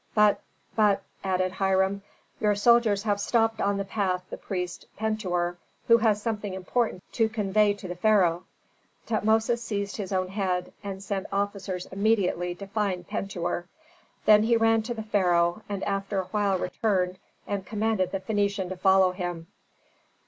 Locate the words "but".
0.15-0.41, 0.75-1.03